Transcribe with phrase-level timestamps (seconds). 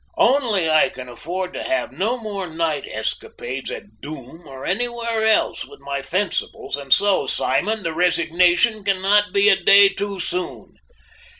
[0.17, 5.63] Only I can afford to have no more night escapades at Doom or anywhere else
[5.63, 10.77] with my fencibles, and so, Simon, the resignation cannot be a day too soon."